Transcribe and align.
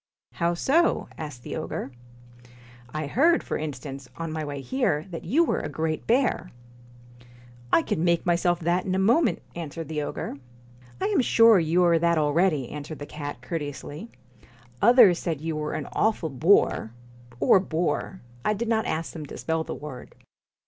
* 0.21 0.31
How 0.41 0.55
so?' 0.55 1.07
asked 1.19 1.43
the 1.43 1.55
ogre.' 1.55 1.91
I 2.91 3.05
heard, 3.05 3.43
for 3.43 3.55
instance, 3.55 4.09
on 4.17 4.31
my 4.31 4.43
way 4.43 4.59
here, 4.59 5.05
that 5.11 5.25
you 5.25 5.43
were 5.43 5.59
a 5.59 5.69
great 5.69 6.07
bear.' 6.07 6.49
* 7.17 7.71
I 7.71 7.83
can 7.83 8.03
make 8.03 8.25
myself 8.25 8.59
that 8.61 8.83
in 8.83 8.95
a 8.95 8.97
moment,' 8.97 9.43
answered 9.55 9.89
the 9.89 10.01
ogre. 10.01 10.37
'I 10.99 11.05
am 11.05 11.21
sure 11.21 11.59
you 11.59 11.83
are 11.83 11.99
that 11.99 12.17
already,' 12.17 12.69
answered 12.71 12.97
the 12.97 13.05
cat 13.05 13.43
courteously.' 13.43 14.09
Others 14.81 15.19
said 15.19 15.39
you 15.39 15.55
were 15.55 15.73
an 15.73 15.85
awful 15.91 16.29
bore 16.31 16.93
or 17.39 17.59
boar 17.59 18.23
I 18.43 18.55
did 18.55 18.69
not 18.69 18.87
ask 18.87 19.13
them 19.13 19.27
to 19.27 19.37
spell 19.37 19.63
the 19.63 19.75
word.' 19.75 20.15